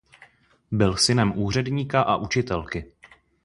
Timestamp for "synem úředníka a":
0.97-2.15